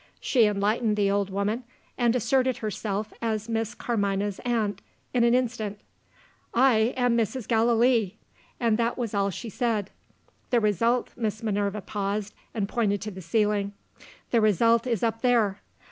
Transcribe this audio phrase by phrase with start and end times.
[0.19, 1.63] She enlightened the old woman,
[1.95, 4.81] and asserted herself as Miss Carmina's aunt
[5.13, 5.79] in an instant.
[6.55, 7.47] 'I am Mrs.
[7.47, 8.17] Gallilee:'
[8.59, 9.91] that was all she said.
[10.49, 13.73] The result" Miss Minerva paused, and pointed to the ceiling;
[14.31, 15.61] "the result is up there.